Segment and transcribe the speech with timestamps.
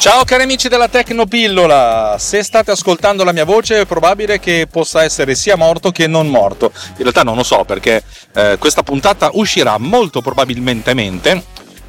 [0.00, 5.04] Ciao cari amici della Tecnopillola, se state ascoltando la mia voce è probabile che possa
[5.04, 6.72] essere sia morto che non morto.
[6.92, 8.02] In realtà non lo so perché
[8.34, 10.94] eh, questa puntata uscirà molto probabilmente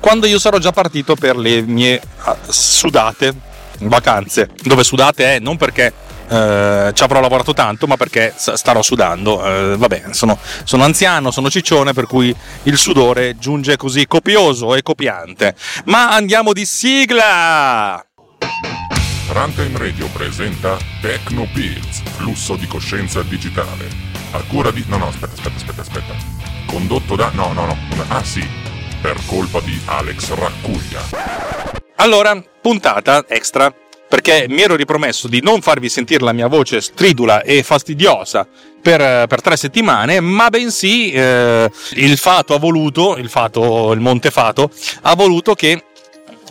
[0.02, 3.34] quando io sarò già partito per le mie uh, sudate
[3.80, 4.50] vacanze.
[4.62, 5.94] Dove sudate è non perché
[6.32, 9.46] eh, ci avrò lavorato tanto, ma perché starò sudando.
[9.46, 12.34] Eh, vabbè, sono, sono, anziano, sono ciccione, per cui
[12.64, 15.56] il sudore giunge così copioso e copiante.
[15.86, 18.04] Ma andiamo di sigla!
[19.28, 23.90] Runtime Radio presenta Techno Pills, flusso di coscienza digitale.
[24.32, 24.84] A cura di.
[24.88, 26.14] No, no, aspetta, aspetta, aspetta, aspetta.
[26.66, 27.30] Condotto da.
[27.34, 27.78] No, no, no.
[28.08, 28.46] Ah, sì.
[29.02, 31.02] Per colpa di Alex Raccuglia.
[31.96, 33.74] Allora, puntata extra
[34.12, 38.46] perché mi ero ripromesso di non farvi sentire la mia voce stridula e fastidiosa
[38.82, 44.70] per, per tre settimane, ma bensì eh, il fato ha voluto, il fato, il Montefato,
[45.04, 45.86] ha voluto che,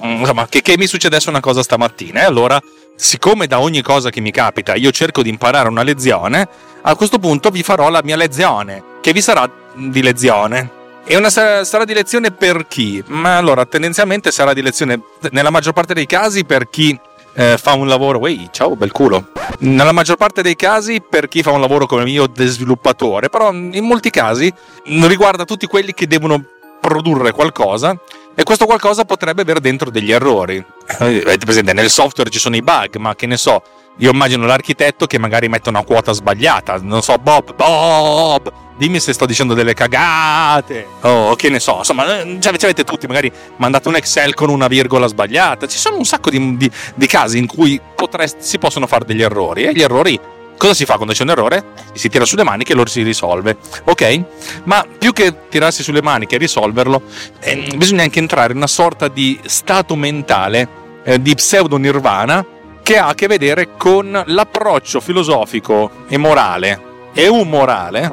[0.00, 2.22] insomma, che, che mi succedesse una cosa stamattina.
[2.22, 2.58] E allora,
[2.96, 6.48] siccome da ogni cosa che mi capita io cerco di imparare una lezione,
[6.80, 10.78] a questo punto vi farò la mia lezione, che vi sarà di lezione.
[11.04, 13.02] E una sarà di lezione per chi?
[13.08, 14.98] Ma allora, tendenzialmente sarà di lezione
[15.32, 16.98] nella maggior parte dei casi per chi
[17.34, 19.28] eh, fa un lavoro, wey, ciao, bel culo.
[19.60, 23.52] Nella maggior parte dei casi per chi fa un lavoro come io di sviluppatore, però
[23.52, 24.52] in molti casi
[24.84, 26.42] riguarda tutti quelli che devono
[26.80, 27.94] produrre qualcosa
[28.34, 30.56] e questo qualcosa potrebbe avere dentro degli errori.
[30.56, 33.62] Eh, avete presente, nel software ci sono i bug, ma che ne so,
[34.00, 39.12] io immagino l'architetto che magari mette una quota sbagliata, non so, Bob, Bob, dimmi se
[39.12, 43.30] sto dicendo delle cagate, o oh, che ne so, insomma, eh, già avete tutti magari
[43.56, 47.36] mandato un Excel con una virgola sbagliata, ci sono un sacco di, di, di casi
[47.36, 50.18] in cui potresti, si possono fare degli errori e gli errori
[50.56, 51.64] cosa si fa quando c'è un errore?
[51.92, 54.24] Si tira sulle maniche e lo si risolve, ok?
[54.64, 57.02] Ma più che tirarsi sulle maniche e risolverlo,
[57.40, 60.68] eh, bisogna anche entrare in una sorta di stato mentale
[61.02, 62.44] eh, di pseudo nirvana
[62.90, 68.12] che ha a che vedere con l'approccio filosofico e morale e umorale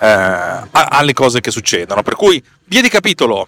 [0.00, 2.02] eh, alle cose che succedono.
[2.02, 3.46] Per cui, via di capitolo.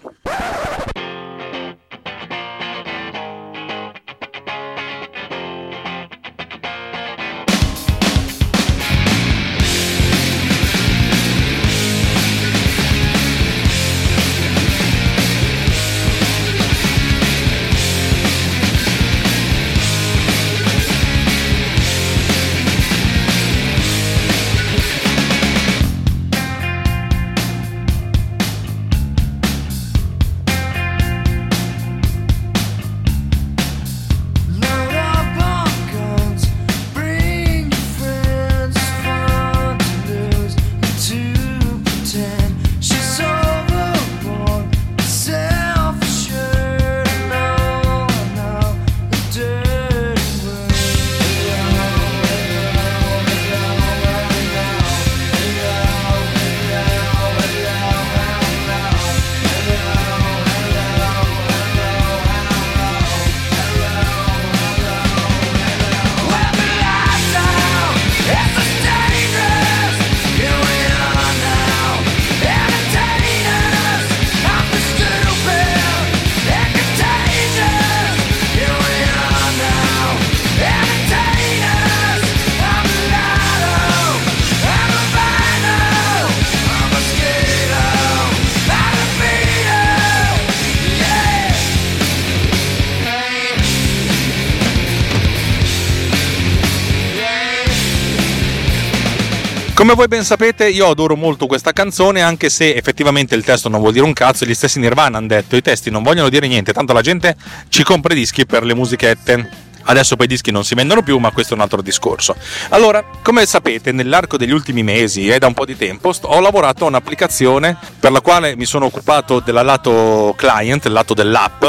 [99.89, 103.79] Come voi ben sapete, io adoro molto questa canzone, anche se effettivamente il testo non
[103.79, 104.45] vuol dire un cazzo.
[104.45, 107.35] Gli stessi Nirvana hanno detto: i testi non vogliono dire niente, tanto la gente
[107.69, 109.49] ci compra i dischi per le musichette.
[109.85, 112.35] Adesso poi i dischi non si vendono più, ma questo è un altro discorso.
[112.69, 116.85] Allora, come sapete, nell'arco degli ultimi mesi e da un po' di tempo ho lavorato
[116.85, 121.65] a un'applicazione per la quale mi sono occupato del lato client, il lato dell'app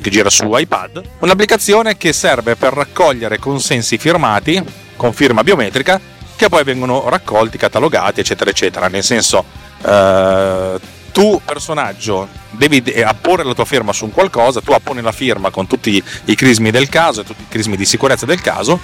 [0.00, 1.02] che gira su iPad.
[1.18, 4.62] Un'applicazione che serve per raccogliere consensi firmati
[4.94, 6.11] con firma biometrica
[6.42, 8.88] che poi vengono raccolti, catalogati, eccetera, eccetera.
[8.88, 9.44] Nel senso,
[9.84, 10.80] eh,
[11.12, 15.68] tu personaggio devi apporre la tua firma su un qualcosa, tu apponi la firma con
[15.68, 18.80] tutti i crismi del caso e tutti i crismi di sicurezza del caso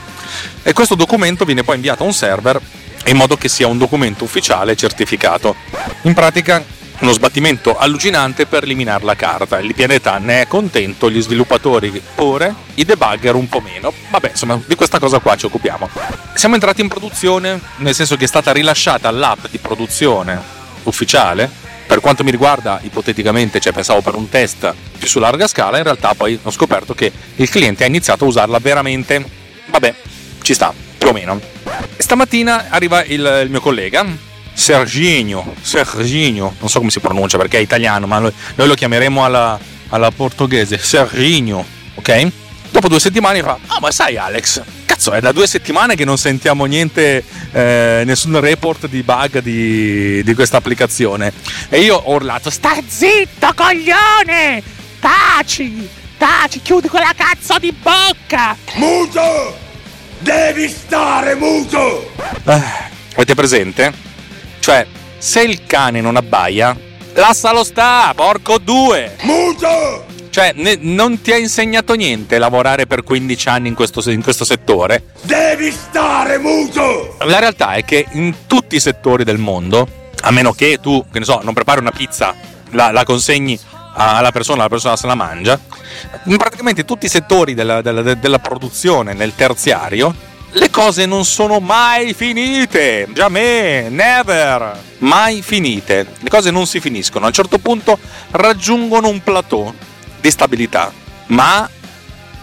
[0.62, 2.60] e questo documento viene poi inviato a un server
[3.06, 5.56] in modo che sia un documento ufficiale certificato.
[6.02, 6.62] In pratica
[7.00, 9.58] uno sbattimento allucinante per eliminare la carta.
[9.58, 13.92] Il pianeta ne è contento, gli sviluppatori pure, i debugger un po' meno.
[14.10, 15.88] Vabbè, insomma, di questa cosa qua ci occupiamo.
[16.34, 22.00] Siamo entrati in produzione, nel senso che è stata rilasciata l'app di produzione ufficiale per
[22.00, 26.12] quanto mi riguarda, ipoteticamente, cioè pensavo per un test più su larga scala, in realtà
[26.12, 29.24] poi ho scoperto che il cliente ha iniziato a usarla veramente.
[29.70, 29.94] Vabbè,
[30.42, 31.40] ci sta, più o meno.
[31.96, 34.04] Stamattina arriva il, il mio collega,
[34.58, 39.24] Serginho, Serginho, non so come si pronuncia perché è italiano, ma noi, noi lo chiameremo
[39.24, 39.56] alla,
[39.90, 41.64] alla portoghese, Serginho,
[41.94, 42.28] ok?
[42.70, 46.18] Dopo due settimane fa, ah ma sai Alex, cazzo è da due settimane che non
[46.18, 47.22] sentiamo niente,
[47.52, 51.32] eh, nessun report di bug di, di questa applicazione.
[51.68, 54.60] E io ho urlato, stai zitto coglione,
[54.98, 55.88] taci,
[56.18, 58.56] taci, chiudi quella cazzo di bocca.
[58.74, 59.56] Muto!
[60.18, 62.10] Devi stare muto!
[62.44, 62.62] Eh,
[63.14, 64.07] avete presente?
[64.60, 64.86] Cioè,
[65.18, 66.76] se il cane non abbaia,
[67.14, 69.16] lascialo sta, porco due!
[69.22, 70.06] Muto!
[70.30, 74.44] Cioè, ne- non ti ha insegnato niente lavorare per 15 anni in questo, in questo
[74.44, 75.04] settore?
[75.22, 77.16] Devi stare muto!
[77.24, 79.88] La realtà è che in tutti i settori del mondo,
[80.20, 82.34] a meno che tu, che ne so, non prepari una pizza,
[82.70, 83.58] la, la consegni
[83.94, 85.58] alla persona, la persona se la mangia,
[86.24, 90.14] in praticamente tutti i settori della, della, della produzione nel terziario,
[90.52, 96.06] le cose non sono mai finite, jamais, never, mai finite.
[96.20, 97.98] Le cose non si finiscono, a un certo punto
[98.30, 99.72] raggiungono un plateau
[100.20, 100.92] di stabilità,
[101.26, 101.68] ma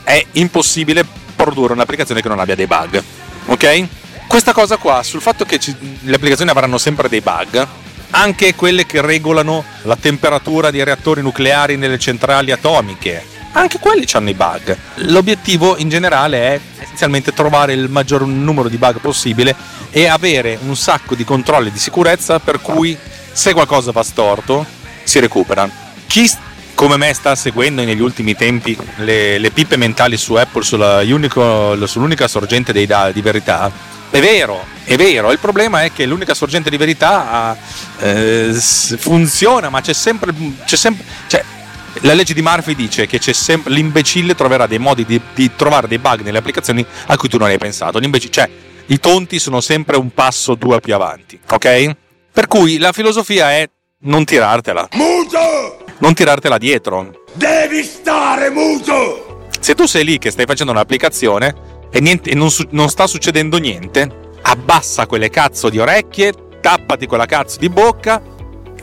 [0.03, 1.05] è impossibile
[1.35, 3.03] produrre un'applicazione che non abbia dei bug,
[3.47, 3.87] ok?
[4.27, 7.67] Questa cosa qua, sul fatto che ci, le applicazioni avranno sempre dei bug,
[8.11, 14.29] anche quelle che regolano la temperatura dei reattori nucleari nelle centrali atomiche, anche quelli hanno
[14.29, 14.77] i bug.
[14.95, 19.55] L'obiettivo in generale è essenzialmente trovare il maggior numero di bug possibile
[19.89, 22.97] e avere un sacco di controlli di sicurezza per cui
[23.31, 24.65] se qualcosa va storto
[25.03, 25.69] si recupera.
[26.07, 26.29] Chi
[26.75, 31.87] come me sta seguendo negli ultimi tempi le, le pippe mentali su Apple sulla unico,
[31.87, 33.71] sull'unica sorgente dei di verità,
[34.09, 37.57] è vero, è vero, il problema è che l'unica sorgente di verità
[37.99, 40.33] eh, funziona, ma c'è sempre,
[40.65, 41.43] c'è sempre cioè,
[42.01, 45.99] la legge di Murphy dice che sempre, l'imbecille troverà dei modi di, di, trovare dei
[45.99, 47.99] bug nelle applicazioni a cui tu non hai pensato.
[48.01, 48.49] Cioè,
[48.87, 51.95] i tonti sono sempre un passo due più avanti, ok?
[52.31, 53.69] Per cui la filosofia è
[54.01, 54.89] non tirartela.
[54.93, 55.83] Muto!
[55.99, 57.23] Non tirartela dietro.
[57.33, 59.47] Devi stare muto!
[59.59, 61.55] Se tu sei lì che stai facendo un'applicazione
[61.89, 67.07] e, niente, e non, su, non sta succedendo niente, abbassa quelle cazzo di orecchie, tappati
[67.07, 68.21] quella cazzo di bocca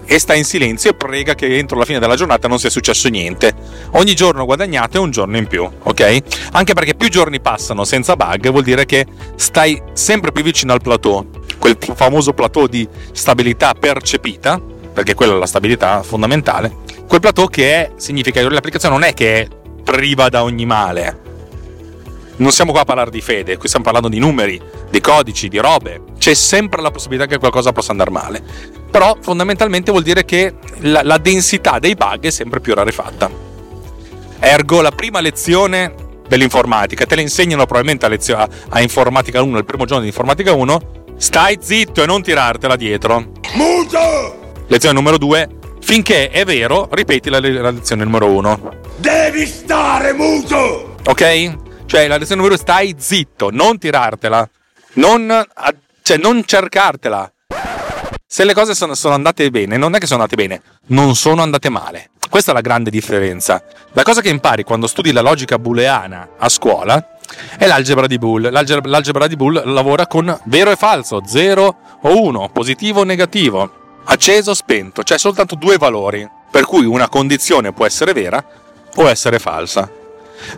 [0.05, 3.09] e sta in silenzio e prega che entro la fine della giornata non sia successo
[3.09, 3.55] niente.
[3.93, 6.19] Ogni giorno guadagnato è un giorno in più, ok?
[6.53, 9.07] Anche perché più giorni passano senza bug vuol dire che
[9.37, 11.29] stai sempre più vicino al plateau,
[11.59, 14.61] quel famoso plateau di stabilità percepita,
[14.93, 16.77] perché quella è la stabilità fondamentale.
[17.07, 19.49] Quel plateau che è, significa che l'applicazione non è che è
[19.83, 21.22] priva da ogni male.
[22.37, 25.59] Non siamo qua a parlare di fede, qui stiamo parlando di numeri, di codici, di
[25.59, 26.03] robe.
[26.19, 31.03] C'è sempre la possibilità che qualcosa possa andare male però fondamentalmente vuol dire che la,
[31.03, 33.31] la densità dei bug è sempre più rarefatta.
[34.39, 35.95] Ergo, la prima lezione
[36.29, 40.09] dell'informatica, te la insegnano probabilmente a, lezio- a, a informatica 1, il primo giorno di
[40.09, 40.81] informatica 1,
[41.17, 43.33] stai zitto e non tirartela dietro.
[43.55, 44.53] Muto!
[44.67, 45.49] Lezione numero 2,
[45.81, 48.81] finché è vero, ripeti la, la lezione numero 1.
[48.99, 50.97] Devi stare muto!
[51.07, 51.62] Ok?
[51.93, 54.49] Cioè, la lezione numero 2, stai zitto, non tirartela,
[54.95, 55.45] non,
[56.01, 57.31] cioè, non cercartela
[58.27, 61.43] se le cose sono, sono, andate bene, non è che sono andate bene, non sono
[61.43, 62.13] andate male.
[62.31, 63.63] Questa è la grande differenza.
[63.93, 67.19] La cosa che impari quando studi la logica booleana a scuola
[67.59, 68.51] è l'algebra di Boole.
[68.51, 74.01] L'algebra, l'algebra di Boole lavora con vero e falso, 0 o 1, positivo o negativo,
[74.05, 78.43] acceso o spento, cioè soltanto due valori, per cui una condizione può essere vera
[78.95, 80.01] o essere falsa.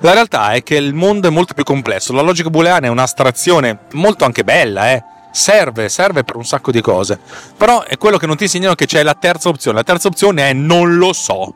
[0.01, 3.81] La realtà è che il mondo è molto più complesso, la logica booleana è un'astrazione
[3.93, 7.19] molto anche bella, eh serve, serve per un sacco di cose.
[7.57, 9.77] Però è quello che non ti insegnano che c'è la terza opzione.
[9.77, 11.55] La terza opzione è non lo so.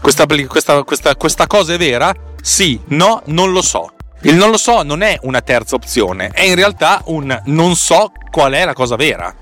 [0.00, 2.12] Questa, questa, questa, questa cosa è vera?
[2.42, 3.92] Sì, no, non lo so.
[4.22, 8.10] Il non lo so non è una terza opzione, è in realtà un non so
[8.30, 9.34] qual è la cosa vera.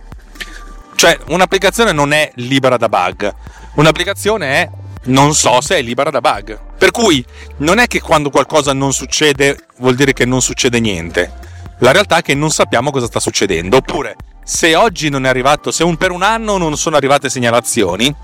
[0.96, 3.32] Cioè, un'applicazione non è libera da bug,
[3.74, 4.70] un'applicazione è
[5.04, 6.60] non so se è libera da bug.
[6.82, 7.24] Per cui
[7.58, 11.30] non è che quando qualcosa non succede vuol dire che non succede niente
[11.78, 13.76] la realtà è che non sappiamo cosa sta succedendo.
[13.76, 18.14] Oppure, se oggi non è arrivato, se un, per un anno non sono arrivate segnalazioni,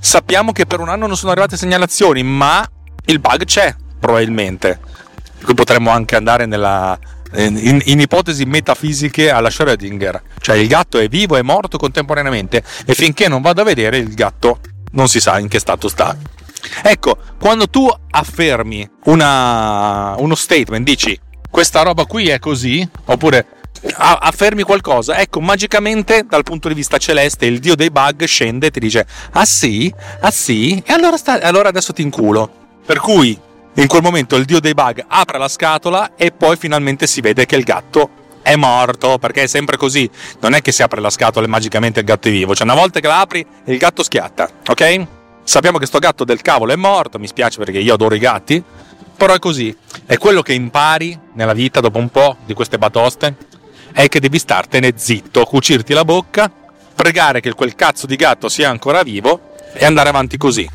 [0.00, 2.66] sappiamo che per un anno non sono arrivate segnalazioni, ma
[3.04, 4.80] il bug c'è, probabilmente.
[5.42, 6.98] Qui potremmo anche andare nella,
[7.34, 12.94] in, in, ipotesi metafisiche alla Schrödinger, cioè il gatto è vivo e morto contemporaneamente e
[12.94, 14.60] finché non vado a vedere il gatto
[14.92, 16.16] non si sa in che stato sta.
[16.82, 21.18] Ecco, quando tu affermi una, uno statement, dici
[21.50, 23.46] questa roba qui è così, oppure
[23.96, 28.70] affermi qualcosa, ecco, magicamente dal punto di vista celeste il dio dei bug scende e
[28.70, 29.92] ti dice "Ah sì?
[30.20, 30.82] Ah sì?
[30.84, 32.50] E allora, sta- allora adesso ti inculo".
[32.84, 33.38] Per cui
[33.74, 37.46] in quel momento il dio dei bug apre la scatola e poi finalmente si vede
[37.46, 38.10] che il gatto
[38.42, 40.08] è morto, perché è sempre così.
[40.40, 42.54] Non è che si apre la scatola e magicamente il gatto è vivo.
[42.54, 45.06] Cioè, una volta che la apri, il gatto schiatta, ok?
[45.48, 48.62] Sappiamo che sto gatto del cavolo è morto, mi spiace perché io adoro i gatti,
[49.16, 49.74] però è così.
[50.04, 53.34] È quello che impari nella vita dopo un po' di queste batoste,
[53.94, 56.52] è che devi startene zitto, cucirti la bocca,
[56.94, 60.68] pregare che quel cazzo di gatto sia ancora vivo e andare avanti così.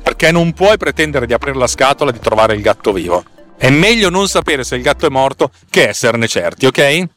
[0.00, 3.24] Perché non puoi pretendere di aprire la scatola e di trovare il gatto vivo.
[3.56, 6.78] È meglio non sapere se il gatto è morto che esserne certi, ok?
[6.78, 7.08] E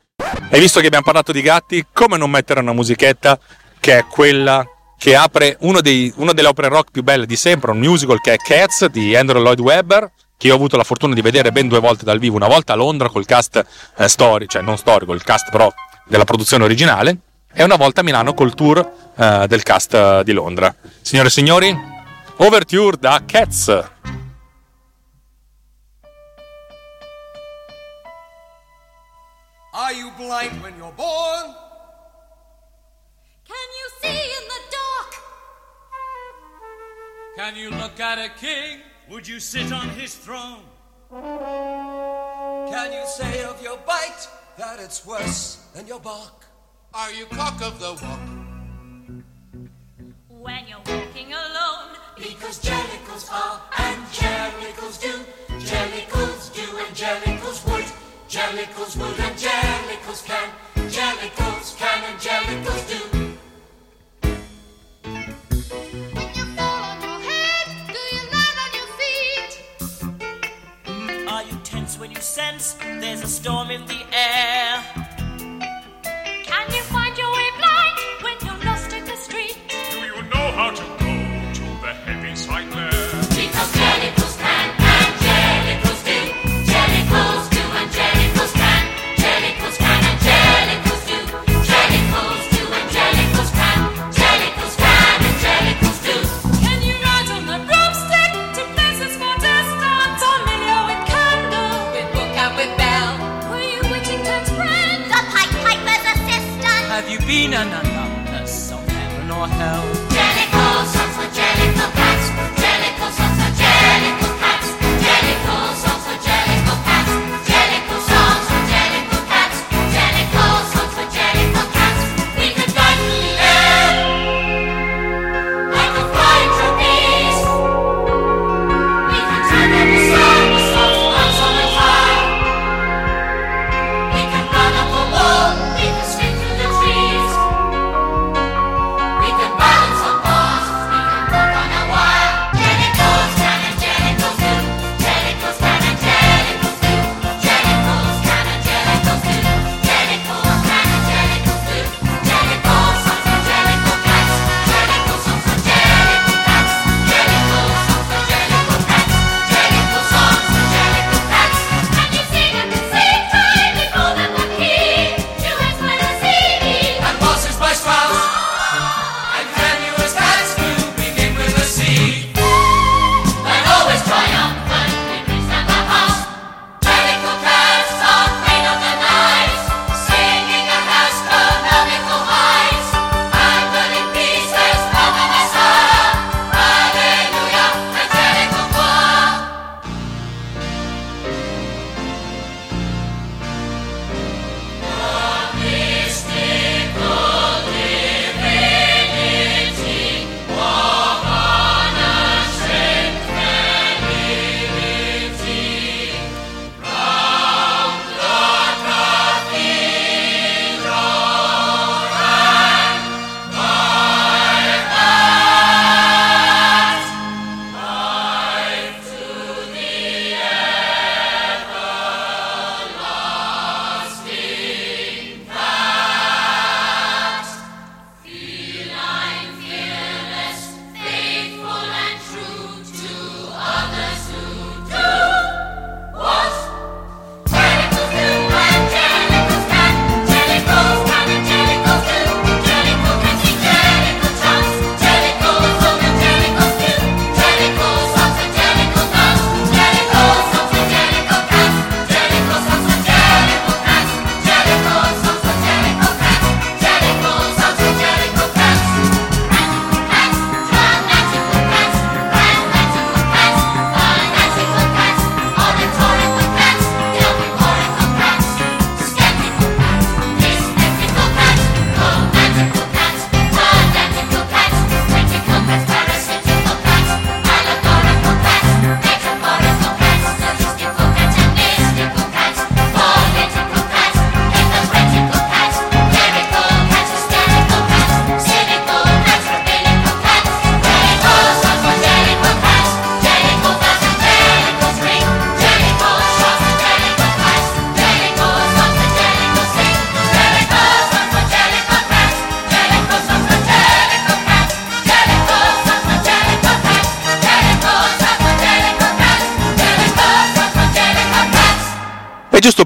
[0.54, 3.38] visto che abbiamo parlato di gatti, come non mettere una musichetta
[3.80, 7.80] che è quella che apre dei, una delle opere rock più belle di sempre, un
[7.80, 11.51] musical che è Cats di Andrew Lloyd Webber, che ho avuto la fortuna di vedere
[11.51, 13.63] ben due volte dal vivo, una volta a Londra col cast
[13.98, 15.72] eh, storico, cioè non storico, il cast però
[16.06, 17.18] della produzione originale,
[17.54, 20.74] e una volta a Milano col tour eh, del cast eh, di Londra.
[21.01, 21.75] Signore e signori,
[22.38, 23.68] Overture da Cats.
[29.74, 31.67] Are you blind when you're born?
[37.38, 38.79] Can you look at a king?
[39.12, 40.63] Would you sit on his throne?
[41.12, 44.27] Can you say of your bite
[44.58, 46.46] that it's worse than your bark?
[46.96, 48.20] Are you cock of the walk?
[50.29, 55.13] When you're walking alone, Because jellicles are and jellicles do.
[55.60, 57.86] Jellicles do and jellicles would.
[58.27, 60.50] Jellicles would and jellicles can.
[60.89, 63.07] Jellicles can and jellicles do.
[73.08, 74.97] There's a storm in the air?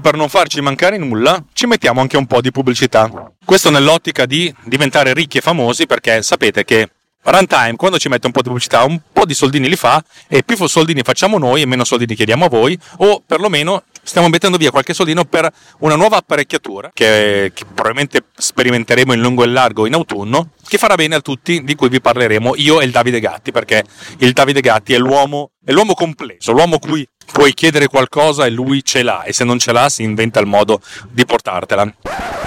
[0.02, 3.10] Per non farci mancare nulla, ci mettiamo anche un po' di pubblicità.
[3.42, 6.90] Questo nell'ottica di diventare ricchi e famosi, perché sapete che
[7.24, 10.42] Runtime, quando ci mette un po' di pubblicità, un po' di soldini li fa, e
[10.42, 14.72] più soldini facciamo noi e meno soldini chiediamo a voi, o perlomeno stiamo mettendo via
[14.72, 15.48] qualche soldino per
[15.78, 20.96] una nuova apparecchiatura che, che probabilmente sperimenteremo in lungo e largo in autunno, che farà
[20.96, 23.84] bene a tutti, di cui vi parleremo io e il Davide Gatti, perché
[24.18, 28.84] il Davide Gatti è l'uomo, è l'uomo complesso, l'uomo cui puoi chiedere qualcosa e lui
[28.84, 32.41] ce l'ha, e se non ce l'ha si inventa il modo di portartela.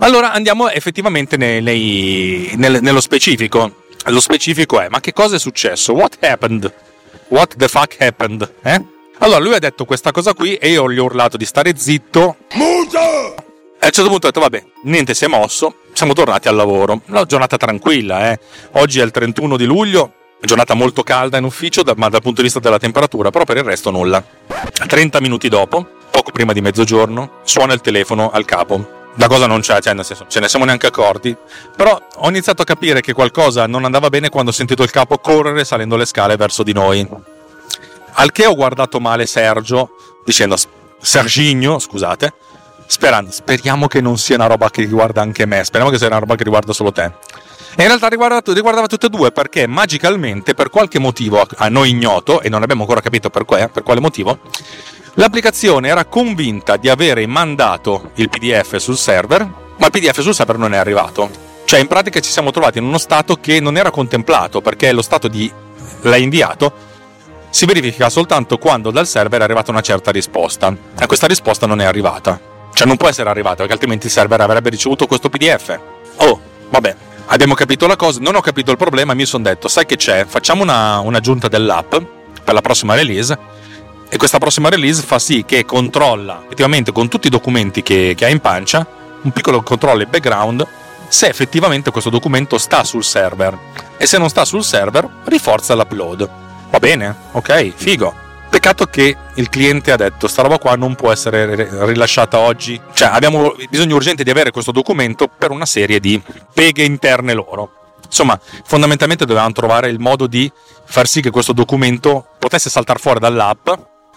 [0.00, 3.84] Allora andiamo effettivamente nei- nei- nel- nello specifico.
[4.06, 5.92] Lo specifico è: ma che cosa è successo?
[5.92, 6.72] What happened?
[7.28, 8.48] What the fuck happened?
[8.62, 8.82] Eh?
[9.18, 12.36] Allora lui ha detto questa cosa qui e io gli ho urlato di stare zitto.
[12.54, 12.98] Muto!
[13.80, 15.74] E a un certo punto ho detto: vabbè, niente, si è mosso.
[15.92, 17.02] Siamo tornati al lavoro.
[17.06, 18.38] Una giornata tranquilla, eh.
[18.72, 20.12] Oggi è il 31 di luglio.
[20.40, 23.64] Giornata molto calda in ufficio, ma dal punto di vista della temperatura, però per il
[23.64, 24.24] resto nulla.
[24.86, 28.97] 30 minuti dopo, poco prima di mezzogiorno, suona il telefono al capo.
[29.18, 31.36] La cosa non c'è, cioè nel senso, ce ne siamo neanche accorti.
[31.76, 35.18] Però ho iniziato a capire che qualcosa non andava bene quando ho sentito il capo
[35.18, 37.06] correre salendo le scale verso di noi.
[38.12, 39.90] Al che ho guardato male Sergio,
[40.24, 40.56] dicendo
[41.00, 42.32] Serginho, scusate,
[42.86, 46.18] sperando, speriamo che non sia una roba che riguarda anche me, speriamo che sia una
[46.18, 47.12] roba che riguarda solo te.
[47.76, 51.90] E in realtà riguarda- riguardava tutte e due perché magicalmente, per qualche motivo a noi
[51.90, 54.40] ignoto, e non abbiamo ancora capito per, que- per quale motivo,
[55.14, 59.42] l'applicazione era convinta di avere mandato il PDF sul server,
[59.76, 61.46] ma il PDF sul server non è arrivato.
[61.64, 65.02] Cioè, in pratica ci siamo trovati in uno stato che non era contemplato perché lo
[65.02, 65.52] stato di
[66.02, 66.72] l'hai inviato
[67.50, 71.80] si verifica soltanto quando dal server è arrivata una certa risposta e questa risposta non
[71.80, 72.40] è arrivata.
[72.72, 75.78] Cioè non può essere arrivata perché altrimenti il server avrebbe ricevuto questo PDF.
[76.16, 76.40] Oh,
[76.70, 79.96] vabbè, abbiamo capito la cosa, non ho capito il problema mi sono detto, sai che
[79.96, 80.24] c'è?
[80.26, 81.96] Facciamo una, un'aggiunta dell'app
[82.44, 83.36] per la prossima release
[84.10, 88.24] e questa prossima release fa sì che controlla effettivamente con tutti i documenti che, che
[88.24, 88.86] ha in pancia,
[89.22, 90.66] un piccolo controllo in background,
[91.08, 93.58] se effettivamente questo documento sta sul server
[93.96, 96.28] e se non sta sul server riforza l'upload.
[96.70, 97.14] Va bene?
[97.32, 98.26] Ok, figo.
[98.48, 102.80] Peccato che il cliente ha detto sta roba qua non può essere ri- rilasciata oggi.
[102.94, 106.20] Cioè abbiamo bisogno urgente di avere questo documento per una serie di
[106.52, 107.72] peghe interne loro.
[108.04, 110.50] Insomma, fondamentalmente dovevamo trovare il modo di
[110.84, 113.68] far sì che questo documento potesse saltare fuori dall'app,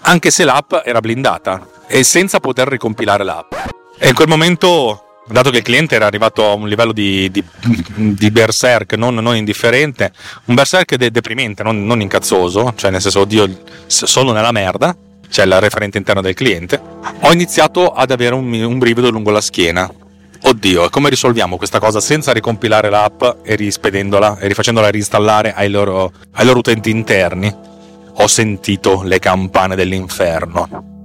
[0.01, 3.53] anche se l'app era blindata e senza poter ricompilare l'app.
[3.97, 7.43] E in quel momento, dato che il cliente era arrivato a un livello di, di,
[7.95, 10.11] di berserk non, non indifferente,
[10.45, 14.95] un berserk de- deprimente, non, non incazzoso, cioè nel senso, oddio, sono nella merda,
[15.29, 16.81] cioè il referente interno del cliente,
[17.21, 19.89] ho iniziato ad avere un, un brivido lungo la schiena.
[20.43, 25.69] Oddio, e come risolviamo questa cosa senza ricompilare l'app e rispedendola e rifacendola reinstallare ai
[25.69, 27.55] loro, ai loro utenti interni?
[28.15, 31.00] Ho sentito le campane dell'inferno.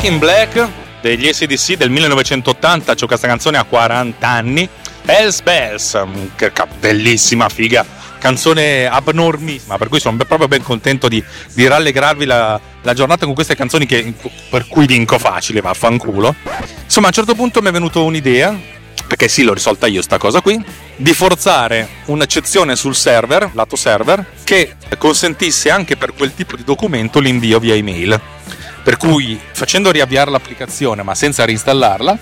[0.00, 0.68] Back in Black
[1.02, 4.66] degli ACDC del 1980, c'ho questa canzone a 40 anni.
[5.04, 7.84] Hells Bells, mm, che bellissima figa,
[8.18, 13.34] canzone abnormissima, per cui sono proprio ben contento di, di rallegrarvi la, la giornata con
[13.34, 14.14] queste canzoni che-
[14.48, 16.34] per cui vinco facile, vaffanculo.
[16.82, 18.58] Insomma, a un certo punto mi è venuta un'idea,
[19.06, 20.58] perché sì, l'ho risolta io sta cosa qui,
[20.96, 27.20] di forzare un'eccezione sul server, lato server, che consentisse anche per quel tipo di documento
[27.20, 28.18] l'invio via email.
[28.82, 32.18] Per cui facendo riavviare l'applicazione ma senza reinstallarla,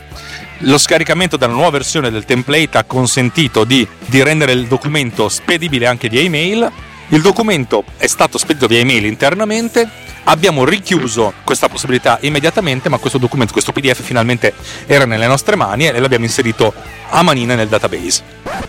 [0.63, 5.87] lo scaricamento della nuova versione del template ha consentito di, di rendere il documento spedibile
[5.87, 6.71] anche via email.
[7.09, 10.08] Il documento è stato spedito via email internamente.
[10.25, 14.55] Abbiamo richiuso questa possibilità immediatamente, ma questo documento, questo PDF finalmente
[14.87, 16.73] era nelle nostre mani e l'abbiamo inserito
[17.11, 18.23] a manina nel database.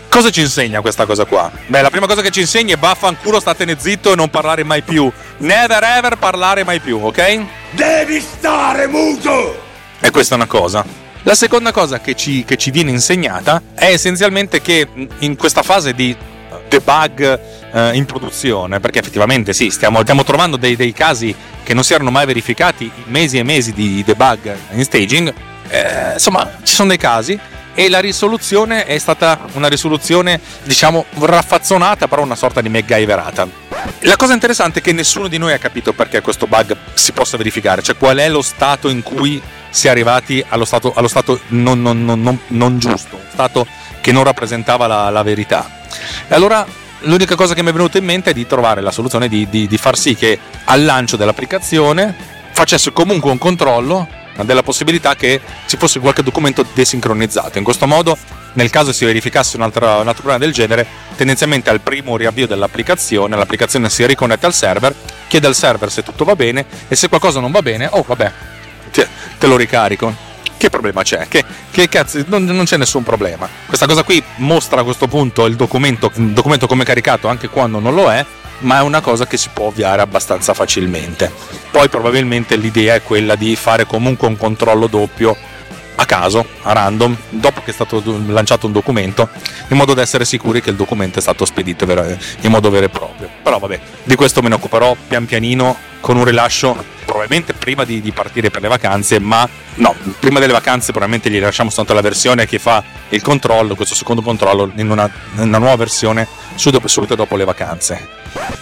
[0.10, 1.52] Cosa ci insegna questa cosa qua?
[1.68, 4.82] Beh, la prima cosa che ci insegna è vaffanculo, statene zitto e non parlare mai
[4.82, 5.12] più.
[5.38, 7.46] Never ever parlare mai più, ok?
[7.72, 9.68] Devi stare muto!
[10.00, 10.84] E questa è una cosa.
[11.24, 14.88] La seconda cosa che ci, che ci viene insegnata è essenzialmente che
[15.20, 16.16] in questa fase di
[16.70, 17.40] debug
[17.74, 21.94] eh, in produzione, perché effettivamente sì, stiamo, stiamo trovando dei, dei casi che non si
[21.94, 25.34] erano mai verificati, mesi e mesi di debug in staging,
[25.70, 27.38] eh, insomma ci sono dei casi
[27.76, 33.48] e la risoluzione è stata una risoluzione diciamo raffazzonata però una sorta di MacGyverata
[34.00, 37.38] la cosa interessante è che nessuno di noi ha capito perché questo bug si possa
[37.38, 41.40] verificare cioè qual è lo stato in cui si è arrivati allo stato, allo stato
[41.50, 43.68] non, non- non- non- giusto stato
[44.02, 45.79] che non rappresentava la, la verità
[46.28, 46.66] e allora
[47.02, 49.68] l'unica cosa che mi è venuta in mente è di trovare la soluzione di, di-
[49.68, 52.14] di far sì che al lancio dell'applicazione
[52.52, 54.08] facesse comunque un controllo
[54.44, 57.58] della possibilità che ci fosse qualche documento desincronizzato.
[57.58, 58.18] In questo modo,
[58.54, 60.86] nel caso si verificasse un altro, un altro problema del genere,
[61.16, 64.96] tendenzialmente al primo riavvio dell'applicazione, l'applicazione si riconnette al server,
[65.28, 68.32] chiede al server se tutto va bene e se qualcosa non va bene, oh vabbè,
[68.92, 69.08] te,
[69.38, 70.28] te lo ricarico.
[70.60, 71.26] Che problema c'è?
[71.30, 73.48] Che, che cazzo, non, non c'è nessun problema.
[73.66, 77.80] Questa cosa qui mostra a questo punto il documento, il documento come caricato anche quando
[77.80, 78.26] non lo è,
[78.60, 81.32] ma è una cosa che si può ovviare abbastanza facilmente.
[81.72, 85.38] Poi probabilmente l'idea è quella di fare comunque un controllo doppio
[86.00, 89.28] a caso, a random, dopo che è stato lanciato un documento,
[89.68, 92.90] in modo da essere sicuri che il documento è stato spedito in modo vero e
[92.90, 93.30] proprio.
[93.44, 98.00] Però vabbè, di questo me ne occuperò pian pianino con un rilascio probabilmente prima di,
[98.00, 102.08] di partire per le vacanze, ma no, prima delle vacanze probabilmente gli lasciamo soltanto la
[102.08, 106.88] versione che fa il controllo, questo secondo controllo in una, in una nuova versione subito,
[106.88, 108.08] subito dopo le vacanze.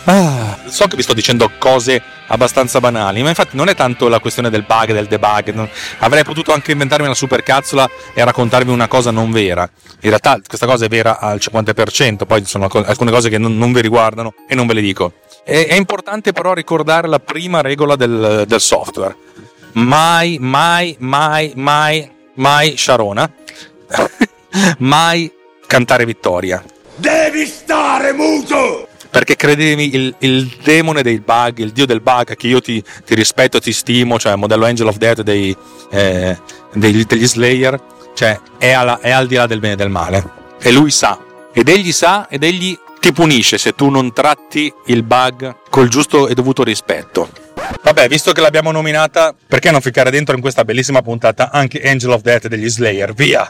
[0.05, 4.19] Ah, so che vi sto dicendo cose abbastanza banali, ma infatti non è tanto la
[4.19, 5.69] questione del bug, del debug.
[5.99, 9.69] Avrei potuto anche inventarmi una super cazzola e raccontarvi una cosa non vera.
[10.01, 13.57] In realtà questa cosa è vera al 50%, poi ci sono alcune cose che non,
[13.57, 15.13] non vi riguardano e non ve le dico.
[15.43, 19.15] È, è importante però ricordare la prima regola del, del software.
[19.73, 23.31] Mai, mai, mai, mai, mai Sharona.
[24.79, 25.31] mai
[25.65, 26.63] cantare vittoria.
[26.95, 28.36] Devi stare muto!
[29.17, 33.15] Perché credimi, il, il demone dei bug, il dio del bug, che io ti, ti
[33.15, 35.57] rispetto, ti stimo, cioè il modello Angel of Death dei,
[35.89, 36.37] eh,
[36.73, 37.81] degli, degli Slayer,
[38.13, 40.23] cioè è, alla- è al di là del bene e del male.
[40.61, 41.17] E lui sa.
[41.51, 46.27] Ed egli sa ed egli ti punisce se tu non tratti il bug col giusto
[46.27, 47.27] e dovuto rispetto.
[47.81, 52.11] Vabbè, visto che l'abbiamo nominata, perché non ficcare dentro in questa bellissima puntata anche Angel
[52.11, 53.15] of Death degli Slayer?
[53.15, 53.49] Via!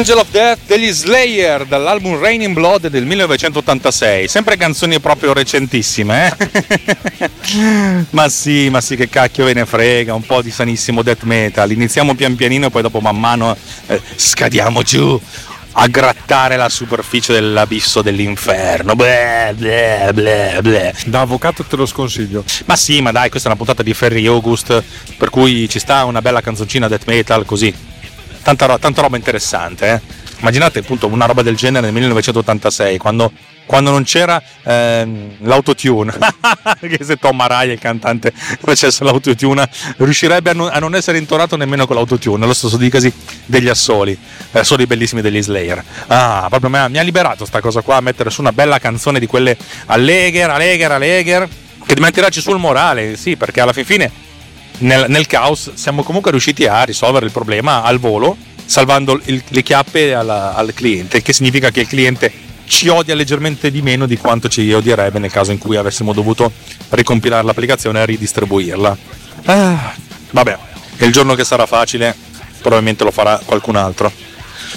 [0.00, 6.34] Angel of Death degli Slayer dall'album Rain in Blood del 1986, sempre canzoni proprio recentissime,
[7.18, 7.30] eh?
[8.08, 11.70] ma sì, ma sì, che cacchio ve ne frega, un po' di sanissimo death metal.
[11.70, 13.54] Iniziamo pian pianino e poi dopo man mano
[13.88, 15.20] eh, scadiamo giù.
[15.72, 18.94] a grattare la superficie dell'abisso dell'inferno.
[18.96, 20.94] Bleh, bleh, bleh, bleh.
[21.04, 22.42] Da avvocato te lo sconsiglio.
[22.64, 24.82] Ma sì, ma dai, questa è una puntata di Ferry August,
[25.18, 27.88] per cui ci sta una bella canzoncina death metal, così.
[28.42, 30.28] Tanta, ro- tanta roba interessante, eh.
[30.40, 33.30] Immaginate appunto una roba del genere nel 1986, quando,
[33.66, 36.16] quando non c'era ehm, l'autotune.
[36.80, 41.56] che se Tom Araya, il cantante, facesse l'autotune, riuscirebbe a non, a non essere intonato
[41.56, 42.46] nemmeno con l'autotune.
[42.46, 43.12] Lo stesso dicasi
[43.44, 44.18] degli assoli,
[44.52, 45.84] eh, assoli bellissimi degli Slayer.
[46.06, 49.26] Ah, proprio mi ha, liberato sta cosa qua, a mettere su una bella canzone di
[49.26, 51.48] quelle allegher, allegher, allegher,
[51.84, 54.10] che ti metterci sul morale, sì, perché alla fin fine
[54.80, 59.62] nel, nel caos siamo comunque riusciti a risolvere il problema al volo, salvando il- le
[59.62, 62.32] chiappe alla- al cliente, che significa che il cliente
[62.66, 66.52] ci odia leggermente di meno di quanto ci odierebbe nel caso in cui avessimo dovuto
[66.90, 68.96] ricompilare l'applicazione e ridistribuirla.
[69.46, 69.94] Ah,
[70.30, 70.58] vabbè,
[70.98, 72.14] il giorno che sarà facile
[72.60, 74.12] probabilmente lo farà qualcun altro.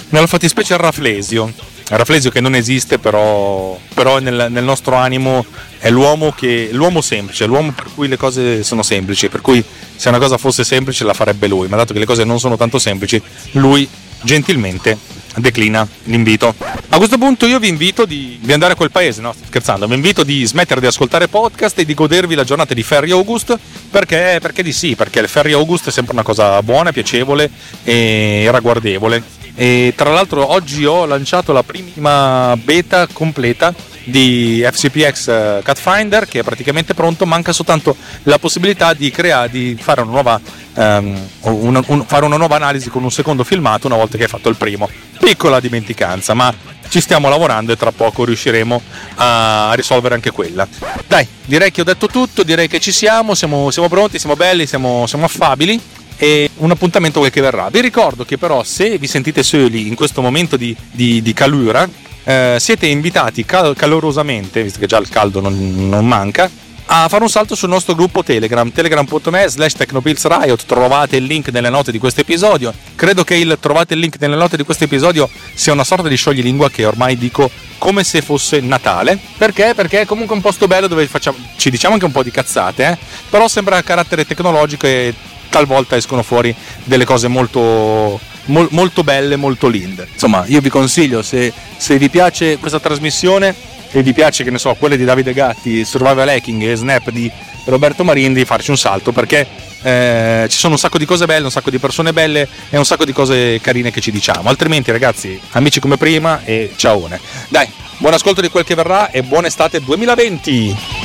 [0.08, 1.52] Nella fattispecie Raflesio.
[1.86, 5.44] Raflesio che non esiste, però, però nel, nel nostro animo
[5.78, 9.62] è l'uomo, che, l'uomo semplice, l'uomo per cui le cose sono semplici, per cui
[9.94, 12.56] se una cosa fosse semplice la farebbe lui, ma dato che le cose non sono
[12.56, 13.20] tanto semplici,
[13.52, 13.86] lui
[14.22, 14.96] gentilmente
[15.36, 16.54] declina l'invito.
[16.88, 19.94] A questo punto io vi invito di, di andare a quel paese, no scherzando, vi
[19.94, 23.58] invito di smettere di ascoltare podcast e di godervi la giornata di Ferry August
[23.90, 27.50] perché, perché di sì, perché il Ferry August è sempre una cosa buona, piacevole
[27.84, 29.42] e ragguardevole.
[29.54, 33.72] E tra l'altro oggi ho lanciato la prima beta completa
[34.04, 39.48] di FCPX eh, Cut Finder che è praticamente pronto, manca soltanto la possibilità di creare,
[39.50, 40.40] di fare una nuova
[40.74, 44.28] ehm, una, un- fare una nuova analisi con un secondo filmato una volta che hai
[44.28, 44.88] fatto il primo.
[45.18, 46.52] Piccola dimenticanza, ma
[46.88, 48.82] ci stiamo lavorando e tra poco riusciremo
[49.16, 50.66] a risolvere anche quella.
[51.06, 54.66] Dai, direi che ho detto tutto, direi che ci siamo, siamo, siamo pronti, siamo belli,
[54.66, 55.80] siamo, siamo affabili
[56.16, 57.68] e un appuntamento quel che verrà.
[57.70, 61.88] Vi ricordo che però se vi sentite soli in questo momento di, di, di calura,
[62.24, 66.50] eh, siete invitati cal- calorosamente, visto che già il caldo non, non manca,
[66.86, 71.70] a fare un salto sul nostro gruppo Telegram, telegram.me slash technopillsriot, trovate il link nelle
[71.70, 72.74] note di questo episodio.
[72.94, 76.16] Credo che il trovate il link nelle note di questo episodio sia una sorta di
[76.16, 79.18] scioglilingua che ormai dico come se fosse Natale.
[79.38, 79.72] Perché?
[79.74, 82.86] Perché è comunque un posto bello dove facciamo, ci diciamo anche un po' di cazzate,
[82.86, 82.98] eh?
[83.30, 85.14] però sembra a carattere tecnologico e
[85.54, 90.08] talvolta escono fuori delle cose molto, mol- molto belle, molto linde.
[90.12, 93.54] Insomma, io vi consiglio, se, se vi piace questa trasmissione
[93.92, 97.30] e vi piace, che ne so, quelle di Davide Gatti, Survival Hacking e Snap di
[97.66, 99.46] Roberto Marini, di farci un salto perché
[99.82, 102.84] eh, ci sono un sacco di cose belle, un sacco di persone belle e un
[102.84, 104.48] sacco di cose carine che ci diciamo.
[104.48, 107.08] Altrimenti, ragazzi, amici come prima e ciao.
[107.48, 111.03] Dai, buon ascolto di quel che verrà e buona estate 2020!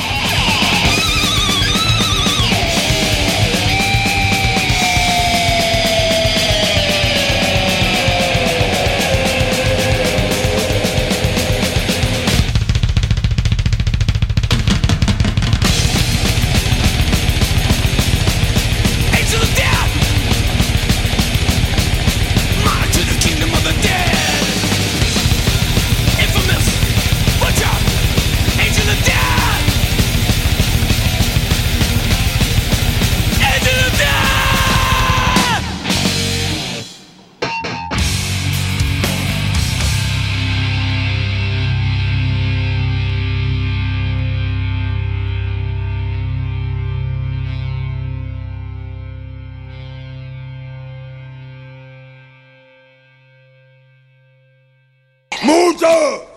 [55.50, 56.28] Muto!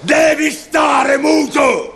[0.00, 1.95] Devi stare muto!